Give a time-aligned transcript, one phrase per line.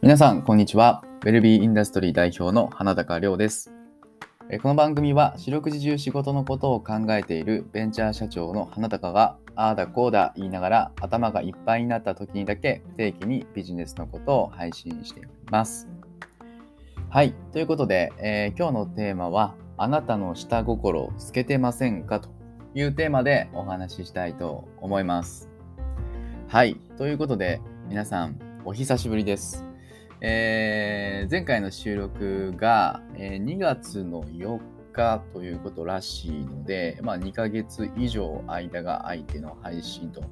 [0.00, 1.02] 皆さん、こんにちは。
[1.22, 3.72] ウェルビーインダストリー代表の花高亮です。
[4.62, 15.88] この番組は四六時中仕事のことを考えているベンチャー社長の花高がああだこうだ言いながら頭がいっぱいになった時にだけ不定期にビジネスのことを配信しています。
[17.10, 17.34] はい。
[17.52, 22.28] ということで、えー、今日のテーマはあなたの下心透けてませんかと
[22.72, 25.50] いうテーマでお話ししたいと思います。
[26.46, 26.76] はい。
[26.96, 29.67] ということで、皆さん、お久しぶりです。
[30.20, 34.58] えー、前回の収録が、えー、2月の4
[34.92, 40.22] 日ということらしいので、まあ、2ヶ月以上間が空いての配信と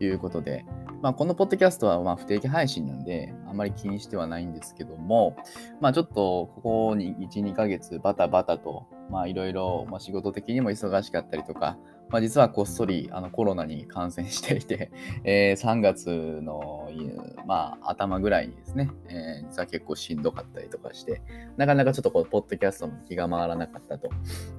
[0.00, 0.66] いうことで、
[1.00, 5.34] まあ、このポッドキャストはま不定期配信なんで、あまり気にしてはないんですけども、
[5.80, 11.78] まあ、ちょっとここに1、2ヶ月バタバタと、まあ、いろいろ、仕事的にも忙しかったりとか、
[12.12, 14.92] まあ、実はこっそりあのコロナに感染していて、
[15.24, 16.90] えー、3月の、
[17.46, 21.22] まあ、頭ぐらいにですね、えー、実は結構しんどかったりとかして、
[21.56, 24.10] なかなかちょっとこう、ポッドキャストも気が回らなかったと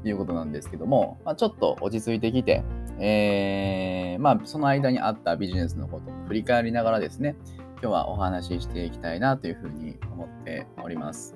[0.04, 2.64] いうことなんですけども、まあ、ちょっと落ち着いてきて、
[3.00, 7.36] えー、まあ、その間にあったビジネスのことを振り返りながらですね、
[7.84, 11.36] 今日はお話ししていきたいなというふうに思っております。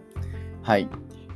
[0.64, 0.90] はい。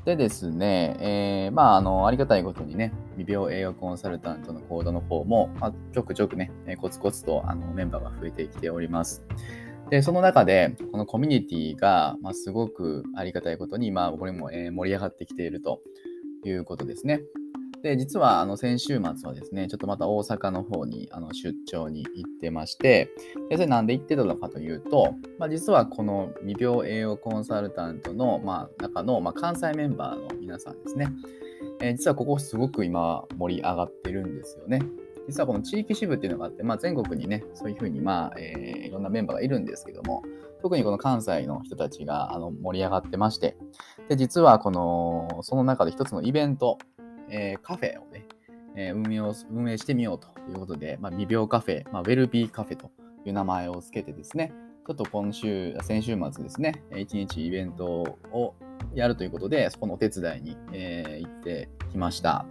[0.06, 2.92] でですね、えー、まあ、あの、ありがたいことにね、
[3.22, 9.24] 未病栄養コンサルタントのコードの方も、まあ、ちょくちょくね、コツコツとあのメンバーが増えてきております。
[9.90, 15.82] で、その中で、このコミュニティが、まあ、すごくありがたいことに、まあ、これも、えー、盛り上がってきていると
[16.46, 17.22] いうことですね。
[17.84, 23.10] で、実はあの先週末はですね、ちょっとまた大阪の方にあの出張に行ってまして、
[23.50, 31.08] でそれなんで行ってたのかというと、まあ、実はこの未病栄養コンサルタントの、まあ、中の、まあ、関西メンバーの皆さんですね、
[31.82, 34.82] え、実はここすごく今盛り上がってるんですよね。
[35.28, 40.24] 実はこの地域支部っていうのがあって、まあ、全国にね、そういうふうに、まあえー、いろんなメンバーがいるんですけども、
[40.62, 43.58] 特にこの関西の人たちがあの盛り上がってまして、
[44.10, 46.78] で実はこのその中で一つのイベント、
[47.30, 48.26] えー、カフェをね、
[48.76, 52.92] えー、運営を運営してみようということで、まあ、未病カフェ、まあ、ウェルビーカフェと
[53.26, 54.54] いう名前を付けてですね、
[54.88, 57.86] ちょっと今週、先週末ですね、一日イベント
[58.32, 58.56] を
[58.96, 62.46] やるということで、そこのお手伝いに、えー、行ってきました。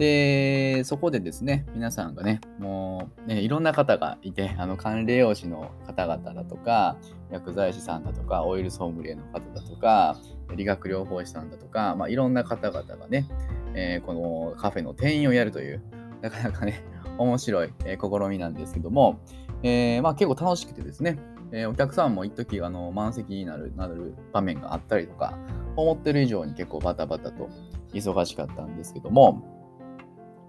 [0.00, 6.96] で、そこでですね、皆さんがね、もう、ね、いろんな方がいて、あの、管理栄養士の方々だとか、
[7.30, 10.16] 薬剤師さんだとか、オイルソムリエの方だとか、
[10.56, 13.28] 理学療法士さんだとか、まあ、いろんな方々がね、
[13.74, 15.82] えー、このカフェの店員をやるという、
[16.22, 16.82] なかなかね、
[17.18, 19.20] 面白い、え、試みなんですけども、
[19.62, 21.18] えー、まあ、結構楽しくてですね、
[21.52, 25.36] えお客さんも一時あの満席になるなる場面があったりとか、
[25.76, 27.48] 思ってる以上に結構バタバタと
[27.92, 29.44] 忙しかったんですけども、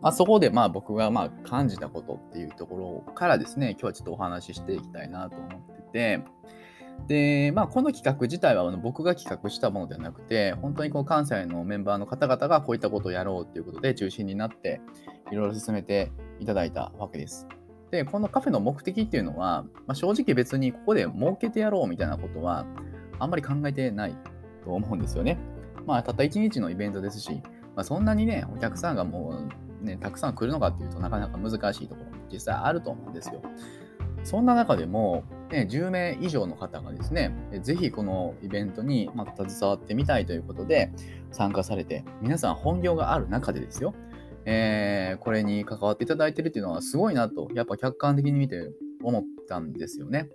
[0.02, 6.24] まあ、そこでまあ僕がまあ感じたことっていうところからですね、今日はちょっとお話ししていきたいなと思ってて、
[7.08, 14.82] で、まあ、この企画自体は僕が企画したものではなくて、本当にこの関西のメンバーの方々がこういったことをやろうということで中心になって、
[15.32, 17.48] いろいろ進めていただいたわけです。
[17.92, 22.66] で、このカフェの目的っていうのは、まあ、正直別にここで儲けてやろうみたいなことは、
[23.20, 24.16] あんまり考えてない
[24.64, 25.38] と思うんですよね。
[25.86, 27.42] まあ、たった1日のイベントですし、
[27.76, 29.48] まあ、そんなにね、お客さんがも
[29.82, 33.42] うね、たくさん来るのかっていうとなかなか難しいところも実際あると思うんですよ。
[34.24, 40.92] そんな中でも、ね、10名以上の方がですね、ぜひこのイベントにま携わってみたいということで
[41.32, 43.96] 参加されて、皆さん本業がある中でですよ、
[44.46, 48.72] えー、これに関わっていただいてるっていうのはすごいなと、やっぱ客観的に見て
[49.04, 50.30] 思ったんですよね。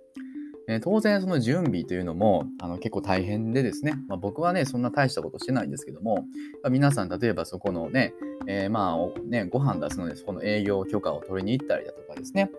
[0.69, 6.25] え当然その準備というのもあの結構大変でですね、まあ、僕はね、そんな大したことしてないんですけども、
[6.69, 8.13] 皆さん例えばそこのね、
[8.47, 12.51] えー、まあね、ご飯出すのでそこの営業許可を取りに行ったりだとかですね、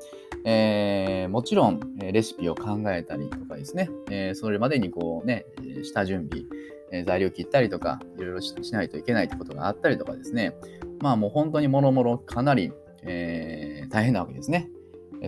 [0.44, 5.44] えー、もちろんレシピを考えたりとかですね、えー、それまでにこうね、
[5.82, 6.46] 下準備、
[6.90, 10.54] え材料切ったりとか、いろいろしないといけないってことがあったりとかですね、
[11.00, 12.72] まあもう本当にもろもろかなり、
[13.02, 14.68] え大変なわけですね。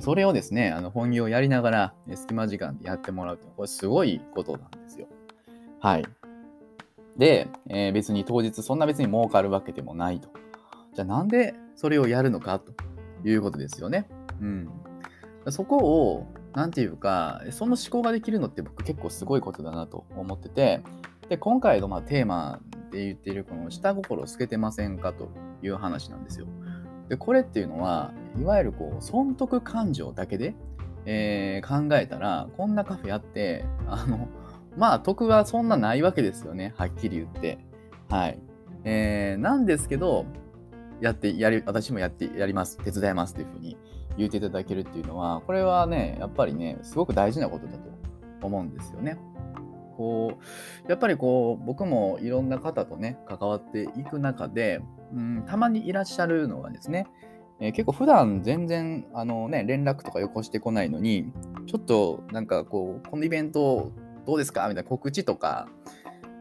[0.00, 5.08] それをですね、あの本業をやりながら、隙間時間でやってもらうというのは、これすごいことなんですよ。
[5.80, 6.04] はい。
[7.16, 10.28] で、えー、別に当日そんな別に儲かるわけでもないと。
[10.94, 12.72] じゃあなんでそれをやるのかと
[13.28, 14.08] いうことですよね。
[14.40, 14.70] うん。
[15.48, 20.82] そこを、なんていうか、その思考ができるのって僕結構すごいことだなと思ってて、
[21.28, 22.60] で、今回のまあテーマ
[22.90, 25.28] で言っているこの下心を透けてませんかと
[25.62, 26.46] いう話なんですよ。
[27.08, 30.54] で、これっていうのは、いわゆるこう、損得感情だけで、
[31.06, 34.28] えー、考えたら、こんなカフェやって、あの、
[34.76, 36.72] まあ、得はそんなないわけですよね。
[36.76, 37.58] はっきり言って。
[38.08, 38.38] はい。
[38.84, 40.26] えー、なんですけど、
[41.00, 42.78] やって、やり、私もやって、やります。
[42.78, 43.76] 手伝いますっていうふうに
[44.16, 49.18] 言っていただけるっていうのは、これはね、やっぱりね、すごく大事なことだと思うんですよね。
[50.00, 50.38] こ
[50.86, 54.80] うやっぱりこう僕もいろんな方とね関わっていく中で、
[55.12, 57.06] うん、たまにいらっしゃるのがですね、
[57.60, 61.30] えー、結構普段全然あの、ね、連絡とかよこしてこないのに
[61.66, 63.92] ちょっとなんかこうこのイベント
[64.24, 64.62] どうですか？
[64.68, 65.68] みたいな告知とか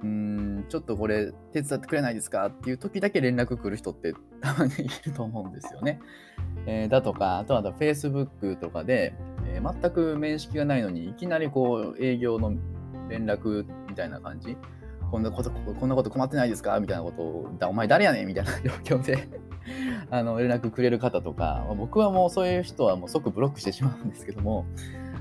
[0.04, 2.46] うんちょっとこれ手伝ってくれないですか？
[2.46, 6.00] っていう時だけ連絡来る人ってたまにいると思うんですよね。
[6.66, 9.14] えー、だとかあとは Facebook とかで、
[9.48, 12.54] え、全く面識がないのにいきなりこう営業の
[13.10, 14.56] 連絡みたいな感じ？
[15.12, 16.80] こんなこと、こんなこと困ってないですか？
[16.80, 18.28] みたいなことを、お前誰やねん？
[18.28, 18.52] みたいな
[18.86, 19.28] 状況で
[20.10, 24.66] あの、連絡くれる方とか、僕はもうそういう人はもう即ブロックしてしまうんですけども、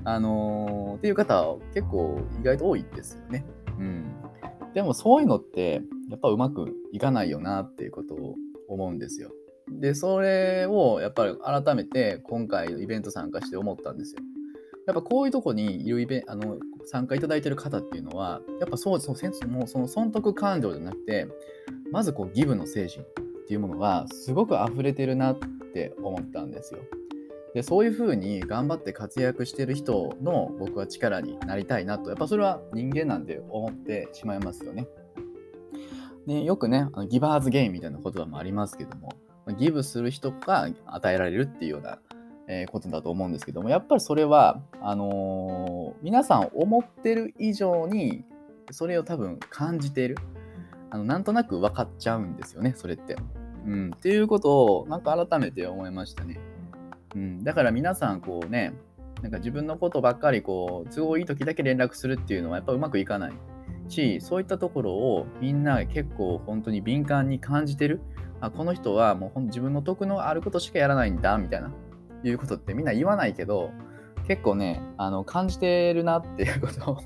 [0.04, 3.44] あのー、っていう方結構意外と多いですよね。
[3.78, 4.14] うん。
[4.74, 8.36] でもそういうのって、やっぱうまくいかないよなっていうことを
[8.68, 9.30] 思うんですよ。
[9.70, 14.22] で、それをやっぱり改めて今回イベント参加して思ったんですよ。
[14.86, 16.56] やっぱこういうとこにいるイベあの
[16.90, 21.28] 参加いただいてる方っていうのは、やっぱそうそうもうその損得感情じゃなくて、
[21.92, 23.04] まずこうギブの精神っ
[23.46, 25.38] ていうものがすごく溢れてるなっ
[25.74, 26.80] て思ったんですよ。
[27.54, 34.86] でそういうふうに頑張って活躍してる人の僕は力になりたいなと、やっぱそれは人間なんで思ってしまいますよね。
[36.26, 39.12] でよくね、あのギバーズゲインみたいな言葉もありますけども、
[39.58, 41.98] ギブする人が与えられるっていうような
[42.48, 48.24] えことだと思うんですけども、やっぱりそれは、あのー、皆さん思ってる以上に、
[48.70, 50.16] それを多分感じている。
[50.90, 53.16] あのなんとなく分かっちゃうんですよね、それって。
[53.66, 56.40] うん、っていうことを、なんか改めて思いましたね。
[57.14, 58.72] うん、だから皆さん、こうね、
[59.22, 63.32] なんか自分のことばっかり、こう、都合いい時だけ連絡するっていうのは、やっぱうまくいかない
[63.88, 68.00] し、そういったところをみんな結構本当に敏感に感じてる。
[68.40, 71.72] あこの人はもう自分の得のあることしかやらないんだ、みたいな。
[72.24, 73.70] いうことってみんな言わないけど、
[74.26, 76.98] 結構ね、あの感じてるなっていうことを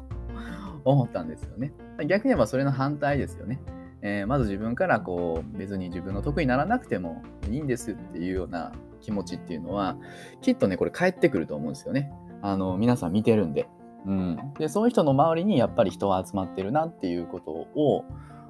[0.85, 1.73] 思ったんですよね。
[2.07, 3.61] 逆に言えばそれの反対ですよね。
[4.03, 9.97] えー、まず自分からこう別に自分の得意にならなくてもいいんですっていうような気持ちっていうのは
[10.41, 12.13] きっとねこれ返ってくると思うんですよね。
[12.43, 13.69] あの皆さん見てるんで。
[14.05, 18.05] うん、でそういう人の周りにやっぱり人は集まってるなっていうことを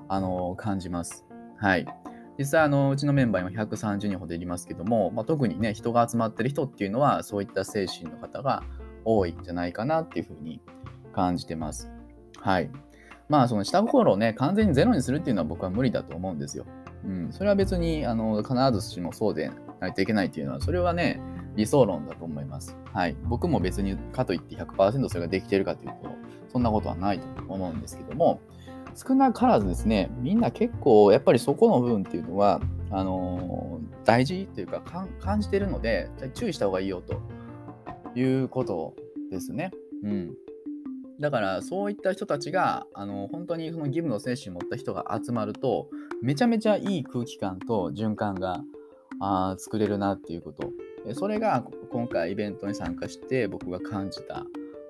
[0.09, 1.26] あの感じます。
[1.56, 1.87] はい。
[2.38, 8.62] 実際あのうちのメンバー今130人ほどいますけども、まあ、特にね人が集まってる人っていうのはそういった精神の方が
[9.05, 10.61] 多いんじゃないかなっていうふうに
[11.12, 11.90] 感じてます。
[12.38, 12.70] はい。
[13.29, 16.67] まあその下心をね完全にゼロにするっていうのは僕は無理だと思うんですよ。
[17.05, 19.50] うん、それは別にあの必ずしもそうで
[19.81, 21.20] ないといけないっていうのはそれはね
[21.56, 22.76] 理想論だと思います。
[22.93, 23.17] はい。
[23.25, 26.11] 僕も別にかといって100%それができてるかというと
[26.52, 28.40] そんなことはないと思うんですけども
[28.94, 32.61] 少なからずですね、みんな結構やっぱりそこの部分っていうのは、
[32.91, 34.83] あのー、大事というか
[35.21, 37.21] 感じてるので、注意した方がいいよと
[38.19, 38.94] いうこと
[39.31, 39.71] ですね。
[40.05, 40.35] うん。
[41.21, 45.88] だからそういった人たちがあの本当にその義務の精神を持った人が集まると
[46.21, 48.65] めちゃめちゃいい空気感と循環が
[49.21, 50.73] あ作れるなっていうこと
[51.15, 54.45] それが今回イベントに参加して僕が感じた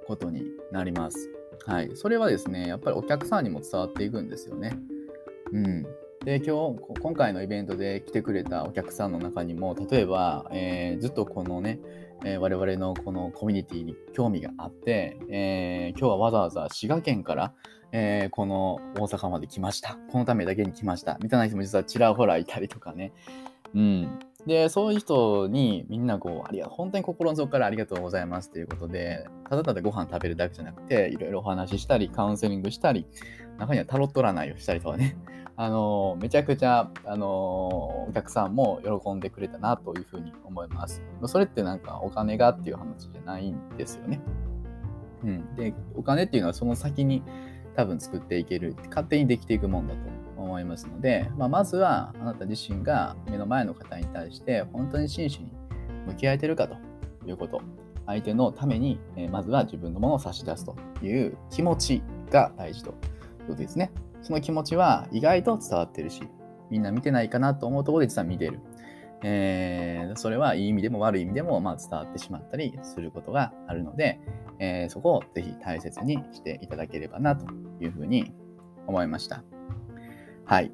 [0.07, 1.42] ことになります。
[1.67, 1.91] はい。
[1.95, 4.77] それはですね、やっぱりお客さんにも伝わっていくんですよね。
[5.53, 5.83] うん。
[6.25, 11.81] で、今日、今回のイベントで来てくれたお客さんの中にも、例えば、えー、ずっとこのね、
[12.25, 17.55] えー、我々のこのコミュニティに興味があって、えー、今日はわざわざ滋賀県から、
[17.95, 19.99] え、この大阪まで来ました。
[20.11, 21.19] このためだけに来ました。
[21.23, 23.13] みたいな人も実はちらほらいたりとかね。
[23.75, 24.19] うん。
[24.47, 33.07] で、そういう人にみんなこう、ありが本当に心の底からありがとうございますということで、ただただご飯食べるだけじゃなくて、いろいろお話ししたり、カウンセリングしたり、
[33.59, 35.17] 中にはタロット占いをしたりとかね、
[35.55, 37.29] あのめちゃくちゃ、あの
[38.09, 41.03] お客さんも喜んでくれたなというふうに思います。
[41.27, 44.21] それってなんかお金がっていう話じゃないんですよね。
[45.23, 45.55] うん。
[45.55, 47.23] で、お金っていうのはその先に
[47.77, 50.01] 多分作っていける、勝手にできていくもんだと
[50.43, 55.53] 思いますので、まあ、まずはあなた自身が目の前の方に対して本当に真摯に
[56.07, 56.77] 向き合えてるかと
[57.27, 57.61] いうこと。
[58.07, 62.95] 相手のために、えまずは自分のものを差し出すという気持ちが大事という
[63.49, 63.93] ことですね。
[64.23, 66.23] その気持ちは意外と伝わってるし、
[66.71, 68.61] みんな見てないかなと思うところで実は見てる。
[69.25, 74.19] えー、それはいい意味でも悪い意味でも、まあ、伝わってしまったりすることがあるので、
[74.59, 77.47] えー、そこをぜひ大切にしていただければなと
[77.81, 78.33] いうふうに
[78.89, 79.45] 思いました。
[80.45, 80.73] はい。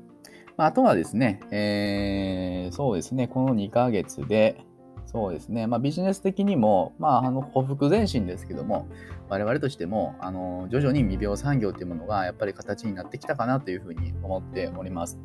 [0.56, 4.64] あ、とはですね、えー、そうですね、この2ヶ月で、
[5.06, 8.86] そうですね、まあ、ビジネス的にも、まあ、あの、歩幅前進ですけども、
[9.28, 15.18] 我々としても、あの、徐々に未病産業というものが、やっぱり形になってきたかなというふうに思っております。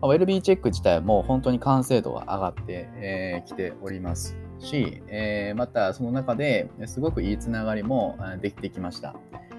[0.00, 9.16] まあウェルビーチェック自体も本当に完成度が上がってき、えー、ておりますし、えー、またその中ですごくいいつながりもできてきました。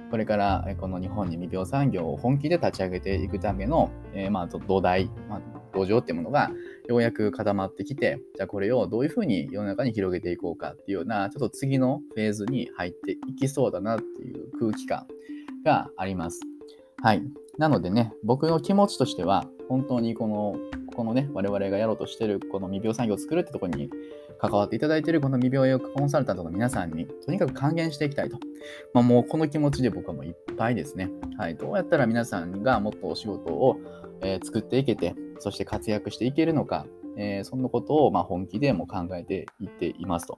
[0.10, 5.42] これからこの日本に未病産業を本気で立ち上げていくための、えー、まあ土台、まあ、
[5.74, 6.52] 土壌っていうものが
[6.88, 15.06] ようやく固まってきて、じゃあこれをどういうふうに世の中に広げていこうかっていうような、ちょっと次のフェーズに入っていきそうだなっていう空気感
[15.64, 16.40] があります。
[17.02, 17.24] はい。
[17.58, 20.56] なのでね、僕の気持ちとしては、本当にこの、
[21.00, 23.90] このね、我々がやろうとしてるこの未病産業を作るってところに
[24.38, 28.38] 関わっていただいているこの未病医コンサルタントの皆さんに、とにかく還元していきたいと。
[28.94, 31.10] まあ、もうこの気持ちで僕はもういっぱいですね。
[31.38, 31.56] はい。
[31.56, 33.78] どうやったら皆さんがもっとお仕事を、
[34.20, 40.38] えー、作っていけて、そして活躍していけるのか、えー、そんなことをま本気でも考えていっていますと。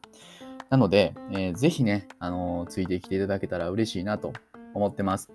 [0.69, 4.31] なので、えー、ぜひね、あのー、ついてきていただけたら嬉しいなと
[4.75, 5.31] 思ってます。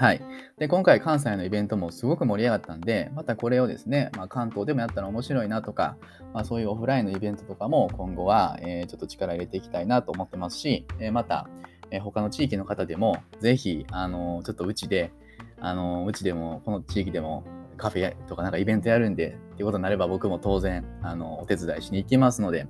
[0.00, 0.22] はい。
[0.58, 5.98] で、今回関西のイベントもすごく盛り上がったんで、またこれをですね、まあ、関東でもやったら面白いなとか、
[6.32, 11.50] まあ、そういうオフラインのイベントとかも今後は、えー、ちょっと力入れていきたいなと思ってますし、えー、また、
[11.90, 15.12] えー、他の地域の方でも、ぜひ、あのちょっとうちで、
[15.60, 17.44] あのうちでも、この地域でも
[17.76, 22.66] カフェとかなんかイベントやるんで、っていうことになれば僕も当然、あのお手伝いしに行きますので、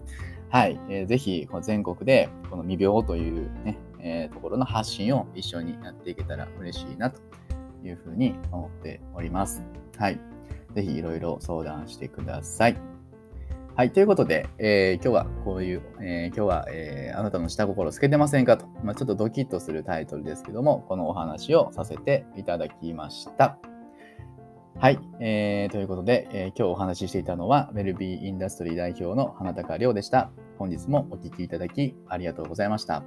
[0.49, 7.21] はい、えー、ぜひ、全国でこの未病というね、えー、ところの発信を一緒にやっていけたら嬉しいなと
[7.85, 9.63] いうふうに思っております。
[9.97, 10.21] はい。
[10.75, 12.77] ぜひいろいろ相談してください。
[13.77, 13.93] はい。
[13.93, 23.59] ということで、えー、今日はこういう、えー、今日は、えー、あなたの下心透けてませんかと、まあ、ちょっとドキッとするタイトルですけども、このお話をさせていただきました。
[24.79, 24.99] はい。
[25.21, 30.31] えー、ということで、え、今日お話ししていたのは、ウェルビーインダストリー代表の花高亮でした。
[30.59, 33.03] 本日もお聴きいただきありがとうございました。